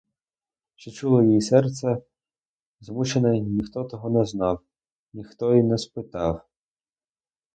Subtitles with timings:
[0.75, 1.97] Що чуло її серце
[2.79, 4.61] змучене, ніхто того не знав,
[5.13, 6.41] ніхто й не спитав.